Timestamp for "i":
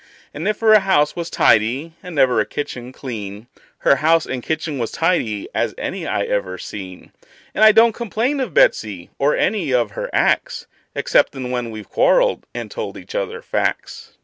6.07-6.23, 7.63-7.71